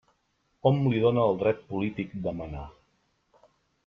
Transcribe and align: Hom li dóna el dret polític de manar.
Hom 0.69 0.79
li 0.93 1.01
dóna 1.03 1.25
el 1.33 1.37
dret 1.43 1.61
polític 1.73 2.15
de 2.29 2.33
manar. 2.39 2.65